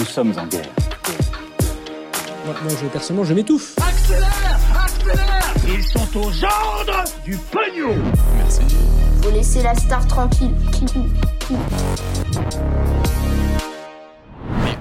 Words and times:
Nous 0.00 0.06
sommes 0.06 0.32
en 0.38 0.46
guerre. 0.46 0.64
Moi, 2.46 2.54
moi, 2.62 2.72
je, 2.80 2.86
personnellement, 2.86 3.24
je 3.26 3.34
m'étouffe. 3.34 3.74
Accélère 3.86 4.58
Accélère 4.82 5.54
Ils 5.68 5.84
sont 5.84 6.18
aux 6.18 6.42
ordres 6.42 7.04
du 7.22 7.36
pognon 7.36 7.94
Faut 9.22 9.30
laisser 9.30 9.62
la 9.62 9.74
star 9.74 10.06
tranquille. 10.06 10.54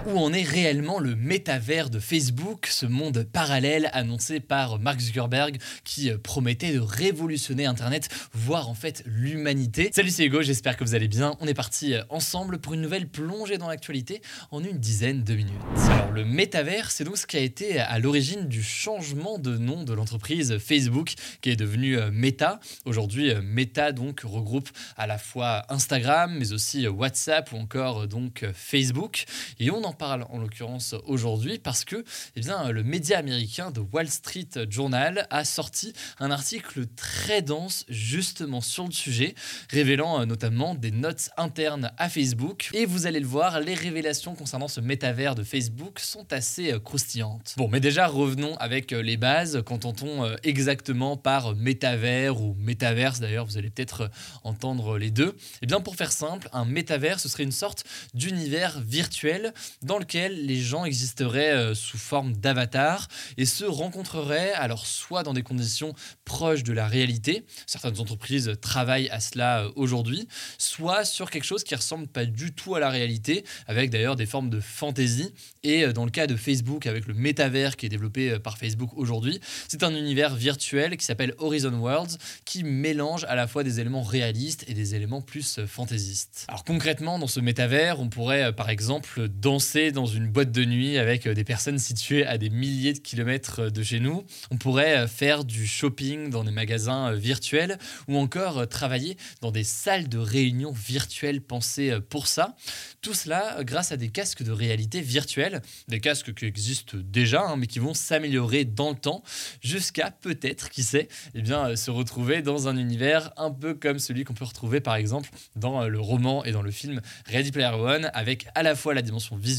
Où 0.09 0.17
en 0.17 0.33
est 0.33 0.41
réellement 0.41 0.97
le 0.97 1.15
métavers 1.15 1.91
de 1.91 1.99
Facebook, 1.99 2.65
ce 2.65 2.87
monde 2.87 3.27
parallèle 3.31 3.91
annoncé 3.93 4.39
par 4.39 4.79
Mark 4.79 4.99
Zuckerberg 4.99 5.59
qui 5.83 6.09
euh, 6.09 6.17
promettait 6.17 6.73
de 6.73 6.79
révolutionner 6.79 7.67
Internet, 7.67 8.09
voire 8.33 8.69
en 8.69 8.73
fait 8.73 9.03
l'humanité 9.05 9.91
Salut 9.93 10.09
c'est 10.09 10.25
Hugo, 10.25 10.41
j'espère 10.41 10.77
que 10.77 10.83
vous 10.83 10.95
allez 10.95 11.07
bien. 11.07 11.35
On 11.41 11.47
est 11.47 11.53
parti 11.53 11.93
euh, 11.93 12.01
ensemble 12.09 12.57
pour 12.57 12.73
une 12.73 12.81
nouvelle 12.81 13.07
plongée 13.07 13.59
dans 13.59 13.67
l'actualité 13.67 14.23
en 14.49 14.63
une 14.63 14.79
dizaine 14.79 15.23
de 15.23 15.35
minutes. 15.35 15.53
Alors 15.91 16.11
le 16.11 16.25
métavers, 16.25 16.89
c'est 16.89 17.03
donc 17.03 17.17
ce 17.17 17.27
qui 17.27 17.37
a 17.37 17.41
été 17.41 17.79
à 17.79 17.99
l'origine 17.99 18.47
du 18.47 18.63
changement 18.63 19.37
de 19.37 19.57
nom 19.57 19.83
de 19.83 19.93
l'entreprise 19.93 20.57
Facebook 20.57 21.13
qui 21.41 21.51
est 21.51 21.55
devenue 21.55 21.99
euh, 21.99 22.09
Meta. 22.11 22.59
Aujourd'hui, 22.85 23.31
Meta 23.43 23.91
donc 23.91 24.21
regroupe 24.21 24.69
à 24.97 25.05
la 25.05 25.19
fois 25.19 25.65
Instagram, 25.69 26.35
mais 26.39 26.51
aussi 26.51 26.87
WhatsApp 26.87 27.51
ou 27.51 27.57
encore 27.57 28.07
donc 28.07 28.43
Facebook. 28.55 29.25
Et 29.59 29.69
on 29.69 29.83
en 29.83 29.93
parle 29.99 30.25
en 30.29 30.37
l'occurrence 30.37 30.95
aujourd'hui 31.05 31.59
parce 31.59 31.83
que 31.83 32.05
eh 32.37 32.39
bien, 32.39 32.71
le 32.71 32.83
média 32.83 33.17
américain 33.17 33.69
de 33.69 33.81
Wall 33.81 34.07
Street 34.07 34.47
Journal 34.69 35.27
a 35.29 35.43
sorti 35.43 35.91
un 36.19 36.31
article 36.31 36.87
très 36.95 37.41
dense 37.41 37.85
justement 37.89 38.61
sur 38.61 38.85
le 38.85 38.93
sujet, 38.93 39.35
révélant 39.69 40.21
euh, 40.21 40.25
notamment 40.25 40.73
des 40.73 40.91
notes 40.91 41.31
internes 41.35 41.91
à 41.97 42.07
Facebook. 42.07 42.69
Et 42.73 42.85
vous 42.85 43.07
allez 43.07 43.19
le 43.19 43.27
voir, 43.27 43.59
les 43.59 43.73
révélations 43.73 44.35
concernant 44.35 44.69
ce 44.69 44.79
métavers 44.79 45.35
de 45.35 45.43
Facebook 45.43 45.99
sont 45.99 46.31
assez 46.31 46.71
euh, 46.71 46.79
croustillantes. 46.79 47.55
Bon, 47.57 47.67
mais 47.67 47.81
déjà 47.81 48.07
revenons 48.07 48.55
avec 48.55 48.93
euh, 48.93 49.01
les 49.01 49.17
bases. 49.17 49.61
Qu'entend-on 49.65 50.33
exactement 50.43 51.17
par 51.17 51.55
métavers 51.55 52.41
ou 52.41 52.55
métaverse 52.57 53.19
D'ailleurs, 53.19 53.45
vous 53.45 53.57
allez 53.57 53.69
peut-être 53.69 54.09
entendre 54.45 54.97
les 54.97 55.11
deux. 55.11 55.35
Et 55.61 55.65
bien, 55.65 55.81
pour 55.81 55.97
faire 55.97 56.13
simple, 56.13 56.47
un 56.53 56.63
métavers, 56.63 57.19
ce 57.19 57.27
serait 57.27 57.43
une 57.43 57.51
sorte 57.51 57.83
d'univers 58.13 58.79
virtuel 58.79 59.53
dans 59.89 59.97
lequel 59.97 60.45
les 60.45 60.61
gens 60.61 60.85
existeraient 60.85 61.55
euh, 61.55 61.73
sous 61.73 61.97
forme 61.97 62.33
d'avatar 62.33 63.07
et 63.37 63.47
se 63.47 63.65
rencontreraient 63.65 64.51
alors 64.53 64.85
soit 64.85 65.23
dans 65.23 65.33
des 65.33 65.41
conditions 65.41 65.95
proches 66.25 66.61
de 66.61 66.73
la 66.73 66.87
réalité, 66.87 67.43
certaines 67.65 67.99
entreprises 67.99 68.53
travaillent 68.61 69.09
à 69.09 69.19
cela 69.19 69.63
euh, 69.63 69.71
aujourd'hui, 69.75 70.27
soit 70.59 71.05
sur 71.05 71.31
quelque 71.31 71.43
chose 71.43 71.63
qui 71.63 71.73
ressemble 71.73 72.07
pas 72.07 72.25
du 72.25 72.53
tout 72.53 72.75
à 72.75 72.79
la 72.79 72.91
réalité, 72.91 73.43
avec 73.65 73.89
d'ailleurs 73.89 74.15
des 74.15 74.27
formes 74.27 74.51
de 74.51 74.59
fantaisie. 74.59 75.33
Et 75.63 75.85
euh, 75.85 75.91
dans 75.91 76.05
le 76.05 76.11
cas 76.11 76.27
de 76.27 76.35
Facebook, 76.35 76.85
avec 76.85 77.07
le 77.07 77.15
métavers 77.15 77.75
qui 77.75 77.87
est 77.87 77.89
développé 77.89 78.37
par 78.37 78.59
Facebook 78.59 78.91
aujourd'hui, 78.95 79.41
c'est 79.67 79.81
un 79.81 79.95
univers 79.95 80.35
virtuel 80.35 80.97
qui 80.97 81.05
s'appelle 81.05 81.33
Horizon 81.39 81.73
Worlds, 81.73 82.19
qui 82.45 82.63
mélange 82.63 83.23
à 83.23 83.33
la 83.33 83.47
fois 83.47 83.63
des 83.63 83.79
éléments 83.79 84.03
réalistes 84.03 84.65
et 84.67 84.75
des 84.75 84.93
éléments 84.93 85.21
plus 85.21 85.61
fantaisistes. 85.65 86.45
Alors 86.47 86.63
concrètement, 86.63 87.17
dans 87.17 87.25
ce 87.25 87.39
métavers, 87.39 87.99
on 87.99 88.07
pourrait 88.07 88.53
par 88.53 88.69
exemple 88.69 89.27
danser 89.27 89.78
dans 89.79 90.05
une 90.05 90.27
boîte 90.27 90.51
de 90.51 90.65
nuit 90.65 90.97
avec 90.97 91.25
euh, 91.25 91.33
des 91.33 91.45
personnes 91.45 91.79
situées 91.79 92.25
à 92.25 92.37
des 92.37 92.49
milliers 92.49 92.91
de 92.91 92.99
kilomètres 92.99 93.61
euh, 93.61 93.69
de 93.69 93.81
chez 93.81 94.01
nous. 94.01 94.25
On 94.51 94.57
pourrait 94.57 94.97
euh, 94.97 95.07
faire 95.07 95.45
du 95.45 95.65
shopping 95.65 96.29
dans 96.29 96.43
des 96.43 96.51
magasins 96.51 97.13
virtuels 97.13 97.77
ou 98.09 98.17
encore 98.17 98.67
travailler 98.67 99.17
dans 99.41 99.51
des 99.51 99.63
salles 99.63 100.09
de 100.09 100.17
réunion 100.17 100.73
virtuelles 100.73 101.41
pensées 101.41 101.97
pour 102.09 102.27
ça. 102.27 102.55
Tout 103.01 103.13
cela 103.13 103.59
grâce 103.63 103.91
à 103.93 103.97
des 103.97 104.09
casques 104.09 104.43
de 104.43 104.51
réalité 104.51 104.99
virtuelle, 104.99 105.61
des 105.87 106.01
casques 106.01 106.33
qui 106.33 106.45
existent 106.45 106.97
déjà, 106.97 107.41
hein, 107.41 107.55
mais 107.55 107.67
qui 107.67 107.79
vont 107.79 107.93
s'améliorer 107.93 108.65
dans 108.65 108.89
le 108.89 108.97
temps 108.97 109.23
jusqu'à 109.61 110.11
peut-être, 110.11 110.69
qui 110.69 110.83
sait, 110.83 111.07
eh 111.35 111.41
bien, 111.41 111.75
se 111.77 111.89
retrouver 111.89 112.41
dans 112.41 112.67
un 112.67 112.75
univers 112.75 113.31
un 113.37 113.51
peu 113.51 113.73
comme 113.73 113.99
celui 113.99 114.25
qu'on 114.25 114.33
peut 114.33 114.45
retrouver 114.45 114.81
par 114.81 114.95
exemple 114.95 115.29
dans 115.55 115.87
le 115.87 115.99
roman 115.99 116.43
et 116.43 116.51
dans 116.51 116.61
le 116.61 116.71
film 116.71 117.01
Ready 117.27 117.51
Player 117.51 117.73
One, 117.73 118.11
avec 118.13 118.47
à 118.55 118.63
la 118.63 118.75
fois 118.75 118.93
la 118.93 119.01
dimension 119.01 119.37
visuelle 119.37 119.58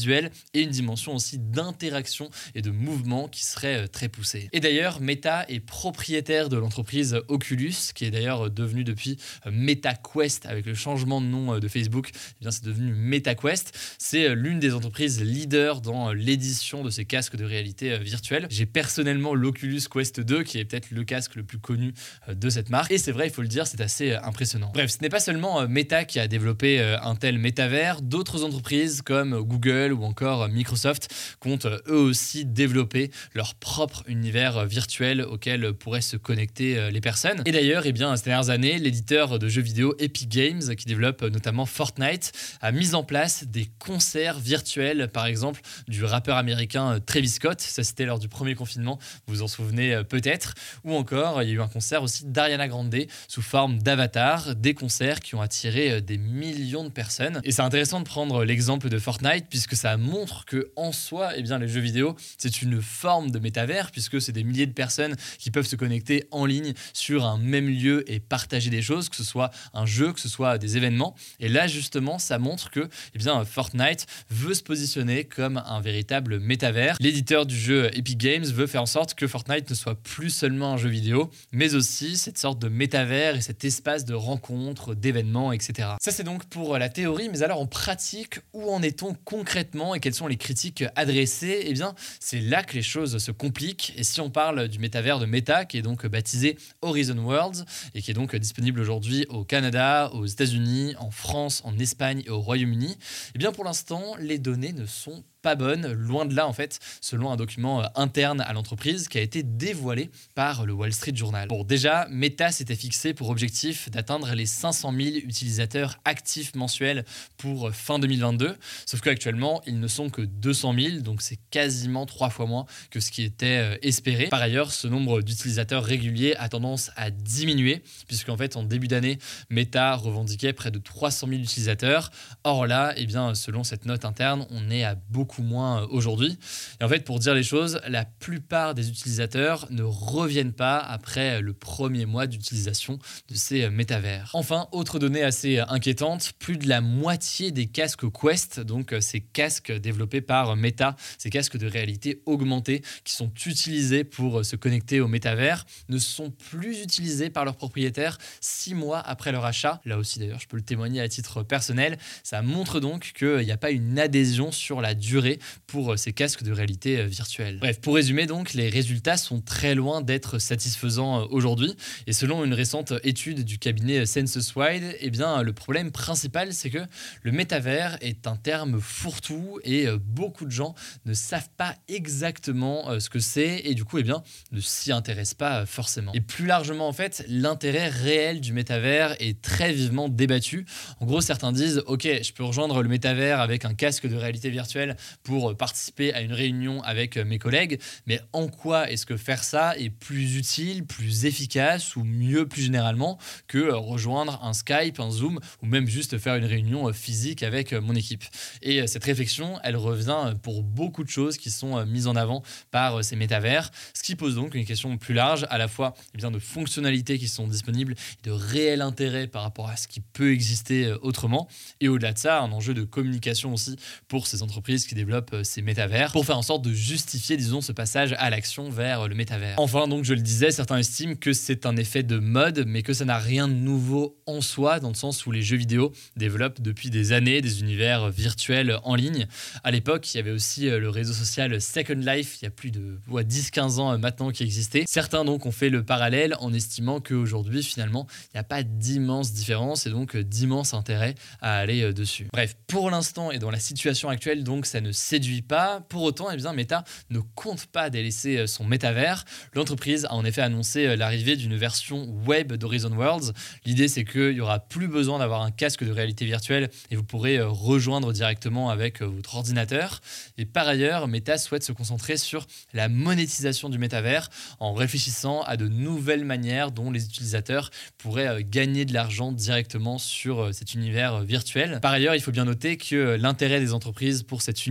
et 0.53 0.61
une 0.61 0.69
dimension 0.69 1.15
aussi 1.15 1.37
d'interaction 1.39 2.29
et 2.55 2.61
de 2.61 2.71
mouvement 2.71 3.27
qui 3.27 3.45
serait 3.45 3.83
euh, 3.83 3.87
très 3.87 4.09
poussée. 4.09 4.49
Et 4.51 4.59
d'ailleurs, 4.59 5.01
Meta 5.01 5.45
est 5.47 5.59
propriétaire 5.59 6.49
de 6.49 6.57
l'entreprise 6.57 7.19
Oculus, 7.27 7.75
qui 7.93 8.05
est 8.05 8.11
d'ailleurs 8.11 8.49
devenue 8.49 8.83
depuis 8.83 9.17
euh, 9.45 9.51
MetaQuest 9.51 10.45
avec 10.45 10.65
le 10.65 10.73
changement 10.73 11.21
de 11.21 11.27
nom 11.27 11.53
euh, 11.53 11.59
de 11.59 11.67
Facebook. 11.67 12.11
Eh 12.13 12.41
bien, 12.41 12.51
c'est 12.51 12.63
devenu 12.63 12.93
MetaQuest. 12.93 13.77
C'est 13.97 14.35
l'une 14.35 14.59
des 14.59 14.73
entreprises 14.73 15.21
leaders 15.21 15.81
dans 15.81 16.11
l'édition 16.11 16.83
de 16.83 16.89
ces 16.89 17.05
casques 17.05 17.35
de 17.35 17.45
réalité 17.45 17.97
virtuelle. 17.99 18.47
J'ai 18.49 18.65
personnellement 18.65 19.35
l'Oculus 19.35 19.81
Quest 19.91 20.19
2, 20.19 20.43
qui 20.43 20.59
est 20.59 20.65
peut-être 20.65 20.91
le 20.91 21.03
casque 21.03 21.35
le 21.35 21.43
plus 21.43 21.59
connu 21.59 21.93
de 22.27 22.49
cette 22.49 22.69
marque. 22.69 22.91
Et 22.91 22.97
c'est 22.97 23.11
vrai, 23.11 23.27
il 23.27 23.33
faut 23.33 23.41
le 23.41 23.47
dire, 23.47 23.67
c'est 23.67 23.81
assez 23.81 24.13
impressionnant. 24.13 24.71
Bref, 24.73 24.91
ce 24.91 24.97
n'est 25.01 25.09
pas 25.09 25.19
seulement 25.19 25.67
Meta 25.67 26.05
qui 26.05 26.19
a 26.19 26.27
développé 26.27 26.79
un 26.79 27.15
tel 27.15 27.37
métavers, 27.37 28.01
d'autres 28.01 28.43
entreprises 28.43 29.01
comme 29.01 29.41
Google 29.41 29.90
ou 29.93 30.03
encore 30.03 30.47
Microsoft 30.49 31.13
comptent 31.39 31.67
eux 31.87 31.99
aussi 31.99 32.45
développer 32.45 33.11
leur 33.33 33.55
propre 33.55 34.03
univers 34.07 34.65
virtuel 34.65 35.21
auquel 35.21 35.73
pourraient 35.73 36.01
se 36.01 36.17
connecter 36.17 36.77
euh, 36.77 36.91
les 36.91 37.01
personnes. 37.01 37.41
Et 37.45 37.51
d'ailleurs, 37.51 37.85
eh 37.85 37.91
bien, 37.91 38.15
ces 38.15 38.25
dernières 38.25 38.49
années, 38.49 38.77
l'éditeur 38.79 39.39
de 39.39 39.47
jeux 39.47 39.61
vidéo 39.61 39.95
Epic 39.99 40.29
Games, 40.29 40.75
qui 40.75 40.85
développe 40.85 41.21
notamment 41.23 41.65
Fortnite, 41.65 42.31
a 42.61 42.71
mis 42.71 42.95
en 42.95 43.03
place 43.03 43.45
des 43.45 43.67
concerts 43.79 44.39
virtuels, 44.39 45.09
par 45.11 45.25
exemple 45.25 45.61
du 45.87 46.03
rappeur 46.03 46.37
américain 46.37 46.95
euh, 46.95 46.99
Travis 46.99 47.29
Scott. 47.29 47.61
Ça, 47.61 47.83
c'était 47.83 48.05
lors 48.05 48.19
du 48.19 48.27
premier 48.27 48.55
confinement, 48.55 48.99
vous 49.27 49.35
vous 49.35 49.41
en 49.41 49.47
souvenez 49.47 49.93
euh, 49.93 50.03
peut-être. 50.03 50.53
Ou 50.83 50.95
encore, 50.95 51.41
il 51.41 51.49
y 51.49 51.51
a 51.51 51.55
eu 51.55 51.61
un 51.61 51.67
concert 51.67 52.03
aussi 52.03 52.25
d'Ariana 52.25 52.67
Grande 52.67 52.91
sous 53.27 53.41
forme 53.41 53.81
d'avatar, 53.81 54.55
des 54.55 54.73
concerts 54.73 55.21
qui 55.21 55.35
ont 55.35 55.41
attiré 55.41 56.01
des 56.01 56.17
millions 56.17 56.83
de 56.83 56.89
personnes. 56.89 57.39
Et 57.45 57.51
c'est 57.51 57.61
intéressant 57.61 57.99
de 57.99 58.05
prendre 58.05 58.43
l'exemple 58.43 58.89
de 58.89 58.99
Fortnite, 58.99 59.45
puisque 59.49 59.75
ça 59.81 59.97
montre 59.97 60.45
que 60.45 60.71
en 60.75 60.91
soi, 60.91 61.31
eh 61.35 61.41
bien, 61.41 61.57
les 61.57 61.67
jeux 61.67 61.81
vidéo, 61.81 62.15
c'est 62.37 62.61
une 62.61 62.83
forme 62.83 63.31
de 63.31 63.39
métavers 63.39 63.89
puisque 63.89 64.21
c'est 64.21 64.31
des 64.31 64.43
milliers 64.43 64.67
de 64.67 64.73
personnes 64.73 65.15
qui 65.39 65.49
peuvent 65.49 65.65
se 65.65 65.75
connecter 65.75 66.25
en 66.29 66.45
ligne 66.45 66.73
sur 66.93 67.25
un 67.25 67.39
même 67.39 67.67
lieu 67.67 68.03
et 68.11 68.19
partager 68.19 68.69
des 68.69 68.83
choses, 68.83 69.09
que 69.09 69.15
ce 69.15 69.23
soit 69.23 69.49
un 69.73 69.87
jeu, 69.87 70.13
que 70.13 70.19
ce 70.19 70.29
soit 70.29 70.59
des 70.59 70.77
événements. 70.77 71.15
Et 71.39 71.49
là, 71.49 71.65
justement, 71.65 72.19
ça 72.19 72.37
montre 72.37 72.69
que 72.69 72.87
eh 73.15 73.17
bien, 73.17 73.43
Fortnite 73.43 74.05
veut 74.29 74.53
se 74.53 74.61
positionner 74.61 75.23
comme 75.23 75.57
un 75.65 75.81
véritable 75.81 76.39
métavers. 76.39 76.97
L'éditeur 76.99 77.47
du 77.47 77.57
jeu 77.57 77.89
Epic 77.97 78.19
Games 78.19 78.45
veut 78.45 78.67
faire 78.67 78.83
en 78.83 78.85
sorte 78.85 79.15
que 79.15 79.25
Fortnite 79.25 79.67
ne 79.67 79.75
soit 79.75 79.95
plus 79.95 80.29
seulement 80.29 80.73
un 80.73 80.77
jeu 80.77 80.89
vidéo, 80.89 81.31
mais 81.51 81.73
aussi 81.73 82.17
cette 82.17 82.37
sorte 82.37 82.59
de 82.59 82.69
métavers 82.69 83.35
et 83.35 83.41
cet 83.41 83.65
espace 83.65 84.05
de 84.05 84.13
rencontres, 84.13 84.93
d'événements, 84.93 85.51
etc. 85.51 85.89
Ça, 85.99 86.11
c'est 86.11 86.23
donc 86.23 86.45
pour 86.45 86.77
la 86.77 86.89
théorie, 86.89 87.29
mais 87.29 87.41
alors 87.41 87.59
en 87.59 87.65
pratique, 87.65 88.41
où 88.53 88.71
en 88.71 88.83
est-on 88.83 89.15
concrètement? 89.25 89.70
Et 89.95 89.99
quelles 89.99 90.13
sont 90.13 90.27
les 90.27 90.37
critiques 90.37 90.83
adressées, 90.95 91.63
eh 91.65 91.73
bien, 91.73 91.95
c'est 92.19 92.39
là 92.39 92.63
que 92.63 92.73
les 92.73 92.81
choses 92.81 93.17
se 93.17 93.31
compliquent. 93.31 93.93
Et 93.95 94.03
si 94.03 94.21
on 94.21 94.29
parle 94.29 94.67
du 94.67 94.79
métavers 94.79 95.19
de 95.19 95.25
Meta, 95.25 95.65
qui 95.65 95.77
est 95.77 95.81
donc 95.81 96.05
baptisé 96.05 96.57
Horizon 96.81 97.17
Worlds 97.17 97.65
et 97.95 98.01
qui 98.01 98.11
est 98.11 98.13
donc 98.13 98.35
disponible 98.35 98.79
aujourd'hui 98.79 99.25
au 99.29 99.43
Canada, 99.43 100.11
aux 100.13 100.25
États-Unis, 100.25 100.95
en 100.99 101.11
France, 101.11 101.61
en 101.63 101.77
Espagne 101.79 102.23
et 102.25 102.29
au 102.29 102.41
Royaume-Uni, 102.41 102.97
eh 103.33 103.37
bien, 103.37 103.51
pour 103.51 103.63
l'instant, 103.63 104.15
les 104.19 104.37
données 104.37 104.73
ne 104.73 104.85
sont 104.85 105.23
pas 105.41 105.55
bonne, 105.55 105.91
loin 105.91 106.25
de 106.25 106.35
là 106.35 106.47
en 106.47 106.53
fait, 106.53 106.79
selon 107.01 107.31
un 107.31 107.35
document 107.35 107.81
euh, 107.81 107.85
interne 107.95 108.41
à 108.41 108.53
l'entreprise 108.53 109.07
qui 109.07 109.17
a 109.17 109.21
été 109.21 109.43
dévoilé 109.43 110.09
par 110.35 110.65
le 110.65 110.73
Wall 110.73 110.93
Street 110.93 111.15
Journal. 111.15 111.47
Bon, 111.47 111.63
déjà, 111.63 112.07
Meta 112.09 112.51
s'était 112.51 112.75
fixé 112.75 113.13
pour 113.13 113.29
objectif 113.29 113.89
d'atteindre 113.89 114.33
les 114.33 114.45
500 114.45 114.93
000 114.93 115.15
utilisateurs 115.17 115.99
actifs 116.05 116.55
mensuels 116.55 117.05
pour 117.37 117.67
euh, 117.67 117.71
fin 117.71 117.99
2022, 117.99 118.55
sauf 118.85 119.01
qu'actuellement, 119.01 119.61
ils 119.65 119.79
ne 119.79 119.87
sont 119.87 120.09
que 120.09 120.21
200 120.21 120.75
000, 120.77 121.01
donc 121.01 121.21
c'est 121.21 121.39
quasiment 121.49 122.05
trois 122.05 122.29
fois 122.29 122.45
moins 122.45 122.65
que 122.89 122.99
ce 122.99 123.11
qui 123.11 123.23
était 123.23 123.75
euh, 123.75 123.77
espéré. 123.81 124.27
Par 124.27 124.41
ailleurs, 124.41 124.71
ce 124.71 124.87
nombre 124.87 125.21
d'utilisateurs 125.21 125.83
réguliers 125.83 126.35
a 126.35 126.49
tendance 126.49 126.91
à 126.95 127.09
diminuer, 127.09 127.83
puisqu'en 128.07 128.37
fait, 128.37 128.55
en 128.55 128.63
début 128.63 128.87
d'année, 128.87 129.17
Meta 129.49 129.95
revendiquait 129.95 130.53
près 130.53 130.71
de 130.71 130.79
300 130.79 131.27
000 131.27 131.41
utilisateurs. 131.41 132.11
Or 132.43 132.67
là, 132.67 132.93
eh 132.97 133.05
bien, 133.05 133.33
selon 133.35 133.63
cette 133.63 133.85
note 133.85 134.05
interne, 134.05 134.45
on 134.49 134.69
est 134.69 134.83
à 134.83 134.95
beaucoup 134.95 135.30
moins 135.39 135.83
euh, 135.83 135.87
aujourd'hui. 135.89 136.37
Et 136.79 136.83
en 136.83 136.89
fait, 136.89 137.05
pour 137.05 137.19
dire 137.19 137.33
les 137.33 137.43
choses, 137.43 137.79
la 137.87 138.05
plupart 138.05 138.75
des 138.75 138.89
utilisateurs 138.89 139.67
ne 139.69 139.83
reviennent 139.83 140.53
pas 140.53 140.77
après 140.77 141.37
euh, 141.37 141.41
le 141.41 141.53
premier 141.53 142.05
mois 142.05 142.27
d'utilisation 142.27 142.99
de 143.29 143.35
ces 143.35 143.69
métavers. 143.69 144.31
Enfin, 144.33 144.67
autre 144.71 144.99
donnée 144.99 145.23
assez 145.23 145.59
inquiétante, 145.59 146.33
plus 146.39 146.57
de 146.57 146.67
la 146.67 146.81
moitié 146.81 147.51
des 147.51 147.67
casques 147.67 148.05
Quest, 148.11 148.59
donc 148.59 148.93
ces 148.99 149.21
casques 149.21 149.71
développés 149.71 150.21
par 150.21 150.55
Meta, 150.55 150.95
ces 151.17 151.29
casques 151.29 151.57
de 151.57 151.67
réalité 151.67 152.21
augmentée 152.25 152.81
qui 153.03 153.13
sont 153.13 153.31
utilisés 153.45 154.03
pour 154.03 154.43
se 154.45 154.55
connecter 154.55 154.99
au 154.99 155.07
métavers, 155.07 155.65
ne 155.89 155.97
sont 155.97 156.31
plus 156.31 156.81
utilisés 156.81 157.29
par 157.29 157.45
leurs 157.45 157.55
propriétaires 157.55 158.17
six 158.41 158.73
mois 158.73 158.99
après 158.99 159.31
leur 159.31 159.45
achat. 159.45 159.81
Là 159.85 159.97
aussi 159.97 160.19
d'ailleurs, 160.19 160.39
je 160.39 160.47
peux 160.47 160.57
le 160.57 160.63
témoigner 160.63 161.01
à 161.01 161.07
titre 161.07 161.43
personnel. 161.43 161.97
Ça 162.23 162.41
montre 162.41 162.79
donc 162.79 163.13
qu'il 163.15 163.45
n'y 163.45 163.51
a 163.51 163.57
pas 163.57 163.71
une 163.71 163.99
adhésion 163.99 164.51
sur 164.51 164.81
la 164.81 164.93
durée 164.93 165.20
pour 165.67 165.97
ces 165.97 166.13
casques 166.13 166.43
de 166.43 166.51
réalité 166.51 167.03
virtuelle. 167.05 167.57
Bref, 167.59 167.79
pour 167.81 167.95
résumer 167.95 168.25
donc, 168.25 168.53
les 168.53 168.69
résultats 168.69 169.17
sont 169.17 169.41
très 169.41 169.75
loin 169.75 170.01
d'être 170.01 170.39
satisfaisants 170.39 171.27
aujourd'hui. 171.29 171.75
Et 172.07 172.13
selon 172.13 172.43
une 172.43 172.53
récente 172.53 172.93
étude 173.03 173.43
du 173.43 173.57
cabinet 173.57 174.05
SensusWide, 174.05 174.95
eh 174.99 175.09
bien, 175.09 175.41
le 175.43 175.53
problème 175.53 175.91
principal, 175.91 176.53
c'est 176.53 176.69
que 176.69 176.85
le 177.23 177.31
métavers 177.31 177.97
est 178.01 178.27
un 178.27 178.35
terme 178.35 178.79
fourre-tout 178.79 179.59
et 179.63 179.87
beaucoup 179.97 180.45
de 180.45 180.51
gens 180.51 180.75
ne 181.05 181.13
savent 181.13 181.49
pas 181.57 181.75
exactement 181.87 182.89
euh, 182.89 182.99
ce 182.99 183.09
que 183.09 183.19
c'est 183.19 183.61
et 183.63 183.73
du 183.75 183.83
coup, 183.83 183.97
eh 183.97 184.03
bien, 184.03 184.23
ne 184.51 184.59
s'y 184.59 184.91
intéressent 184.91 185.35
pas 185.35 185.61
euh, 185.61 185.65
forcément. 185.65 186.11
Et 186.13 186.21
plus 186.21 186.45
largement, 186.45 186.87
en 186.87 186.93
fait, 186.93 187.23
l'intérêt 187.27 187.89
réel 187.89 188.41
du 188.41 188.53
métavers 188.53 189.15
est 189.19 189.41
très 189.41 189.73
vivement 189.73 190.09
débattu. 190.09 190.65
En 190.99 191.05
gros, 191.05 191.21
certains 191.21 191.51
disent, 191.51 191.83
ok, 191.87 192.03
je 192.03 192.33
peux 192.33 192.43
rejoindre 192.43 192.81
le 192.81 192.89
métavers 192.89 193.39
avec 193.39 193.65
un 193.65 193.73
casque 193.73 194.07
de 194.07 194.15
réalité 194.15 194.49
virtuelle 194.49 194.97
pour 195.23 195.55
participer 195.55 196.13
à 196.13 196.21
une 196.21 196.33
réunion 196.33 196.81
avec 196.83 197.17
mes 197.17 197.39
collègues, 197.39 197.79
mais 198.05 198.21
en 198.33 198.47
quoi 198.47 198.89
est-ce 198.89 199.05
que 199.05 199.17
faire 199.17 199.43
ça 199.43 199.77
est 199.77 199.89
plus 199.89 200.37
utile, 200.37 200.85
plus 200.85 201.25
efficace 201.25 201.95
ou 201.95 202.03
mieux 202.03 202.47
plus 202.47 202.63
généralement 202.63 203.17
que 203.47 203.57
euh, 203.57 203.77
rejoindre 203.77 204.39
un 204.43 204.53
Skype, 204.53 204.99
un 204.99 205.11
Zoom 205.11 205.39
ou 205.61 205.65
même 205.65 205.87
juste 205.87 206.17
faire 206.17 206.35
une 206.35 206.45
réunion 206.45 206.91
physique 206.93 207.43
avec 207.43 207.73
mon 207.73 207.95
équipe? 207.95 208.23
Et 208.61 208.85
cette 208.87 209.03
réflexion, 209.03 209.59
elle 209.63 209.77
revient 209.77 210.33
pour 210.41 210.63
beaucoup 210.63 211.03
de 211.03 211.09
choses 211.09 211.37
qui 211.37 211.49
sont 211.49 211.85
mises 211.85 212.07
en 212.07 212.15
avant 212.15 212.43
par 212.71 213.03
ces 213.03 213.15
métavers, 213.15 213.71
ce 213.93 214.03
qui 214.03 214.15
pose 214.15 214.35
donc 214.35 214.55
une 214.55 214.65
question 214.65 214.97
plus 214.97 215.13
large, 215.13 215.45
à 215.49 215.57
la 215.57 215.67
fois 215.67 215.93
eh 216.17 216.29
de 216.29 216.39
fonctionnalités 216.39 217.17
qui 217.17 217.27
sont 217.27 217.47
disponibles, 217.47 217.95
de 218.23 218.31
réel 218.31 218.81
intérêt 218.81 219.27
par 219.27 219.43
rapport 219.43 219.69
à 219.69 219.75
ce 219.75 219.87
qui 219.87 219.99
peut 219.99 220.31
exister 220.31 220.85
euh, 220.85 220.97
autrement, 221.01 221.47
et 221.79 221.89
au-delà 221.89 222.13
de 222.13 222.17
ça, 222.17 222.41
un 222.41 222.51
enjeu 222.51 222.73
de 222.73 222.83
communication 222.83 223.53
aussi 223.53 223.75
pour 224.07 224.27
ces 224.27 224.43
entreprises 224.43 224.85
qui 224.85 224.95
développent 225.01 225.33
euh, 225.33 225.61
métavers, 225.63 226.11
pour 226.11 226.25
faire 226.25 226.37
en 226.37 226.43
sorte 226.43 226.63
de 226.63 226.73
justifier, 226.73 227.37
disons, 227.37 227.61
ce 227.61 227.71
passage 227.71 228.15
à 228.17 228.29
l'action 228.29 228.69
vers 228.69 229.07
le 229.07 229.15
métavers. 229.15 229.55
Enfin, 229.57 229.87
donc 229.87 230.03
je 230.03 230.13
le 230.13 230.21
disais, 230.21 230.51
certains 230.51 230.77
estiment 230.77 231.15
que 231.15 231.33
c'est 231.33 231.65
un 231.65 231.75
effet 231.75 232.03
de 232.03 232.17
mode, 232.17 232.65
mais 232.67 232.83
que 232.83 232.93
ça 232.93 233.05
n'a 233.05 233.17
rien 233.17 233.47
de 233.47 233.53
nouveau 233.53 234.17
en 234.27 234.41
soi, 234.41 234.79
dans 234.79 234.89
le 234.89 234.95
sens 234.95 235.25
où 235.25 235.31
les 235.31 235.41
jeux 235.41 235.57
vidéo 235.57 235.91
développent 236.15 236.61
depuis 236.61 236.89
des 236.89 237.13
années 237.13 237.41
des 237.41 237.61
univers 237.61 238.09
virtuels 238.09 238.77
en 238.83 238.95
ligne. 238.95 239.27
À 239.63 239.71
l'époque, 239.71 240.13
il 240.13 240.17
y 240.17 240.19
avait 240.19 240.31
aussi 240.31 240.69
euh, 240.69 240.79
le 240.79 240.89
réseau 240.89 241.13
social 241.13 241.59
Second 241.59 241.95
Life, 241.95 242.37
il 242.41 242.45
y 242.45 242.47
a 242.47 242.51
plus 242.51 242.71
de 242.71 242.99
10-15 243.09 243.79
ans 243.79 243.97
maintenant 243.97 244.31
qui 244.31 244.43
existait. 244.43 244.83
Certains 244.87 245.25
donc 245.25 245.45
ont 245.45 245.51
fait 245.51 245.69
le 245.69 245.83
parallèle 245.83 246.35
en 246.39 246.53
estimant 246.53 246.99
qu'aujourd'hui 246.99 247.63
finalement 247.63 248.07
il 248.25 248.37
n'y 248.37 248.39
a 248.39 248.43
pas 248.43 248.63
d'immense 248.63 249.33
différence 249.33 249.85
et 249.85 249.89
donc 249.89 250.15
d'immense 250.15 250.73
intérêt 250.73 251.15
à 251.41 251.57
aller 251.57 251.81
euh, 251.81 251.93
dessus. 251.93 252.27
Bref, 252.31 252.55
pour 252.67 252.89
l'instant 252.91 253.31
et 253.31 253.39
dans 253.39 253.51
la 253.51 253.59
situation 253.59 254.09
actuelle 254.09 254.43
donc 254.43 254.65
ça 254.65 254.81
ne 254.81 254.90
séduit 254.91 255.41
pas. 255.41 255.81
Pour 255.89 256.03
autant, 256.03 256.29
eh 256.31 256.37
bien, 256.37 256.53
Meta 256.53 256.83
ne 257.09 257.19
compte 257.19 257.65
pas 257.67 257.89
délaisser 257.89 258.37
euh, 258.37 258.47
son 258.47 258.63
métavers. 258.63 259.25
L'entreprise 259.53 260.05
a 260.05 260.13
en 260.13 260.25
effet 260.25 260.41
annoncé 260.41 260.87
euh, 260.87 260.95
l'arrivée 260.95 261.35
d'une 261.35 261.55
version 261.55 262.09
web 262.25 262.53
d'Horizon 262.53 262.91
Worlds. 262.91 263.33
L'idée 263.65 263.87
c'est 263.87 264.03
qu'il 264.03 264.33
n'y 264.33 264.41
aura 264.41 264.59
plus 264.59 264.87
besoin 264.87 265.19
d'avoir 265.19 265.41
un 265.41 265.51
casque 265.51 265.83
de 265.83 265.91
réalité 265.91 266.25
virtuelle 266.25 266.69
et 266.89 266.95
vous 266.95 267.03
pourrez 267.03 267.41
rejoindre 267.41 268.13
directement 268.13 268.69
avec 268.69 269.01
votre 269.01 269.35
ordinateur. 269.35 270.01
Et 270.37 270.45
par 270.45 270.67
ailleurs, 270.67 271.07
Meta 271.07 271.37
souhaite 271.37 271.63
se 271.63 271.71
concentrer 271.71 272.17
sur 272.17 272.47
la 272.73 272.89
monétisation 272.89 273.69
du 273.69 273.77
métavers 273.77 274.29
en 274.59 274.73
réfléchissant 274.73 275.41
à 275.43 275.57
de 275.57 275.67
nouvelles 275.67 276.25
manières 276.25 276.71
dont 276.71 276.91
les 276.91 277.05
utilisateurs 277.05 277.69
pourraient 277.97 278.27
euh, 278.27 278.41
gagner 278.43 278.85
de 278.85 278.93
l'argent 278.93 279.31
directement 279.31 279.97
sur 279.97 280.39
euh, 280.39 280.51
cet 280.51 280.73
univers 280.73 281.15
euh, 281.15 281.23
virtuel. 281.23 281.79
Par 281.81 281.91
ailleurs, 281.91 282.15
il 282.15 282.21
faut 282.21 282.31
bien 282.31 282.45
noter 282.45 282.77
que 282.77 283.15
l'intérêt 283.15 283.59
des 283.59 283.73
entreprises 283.73 284.23
pour 284.23 284.41
cet 284.41 284.65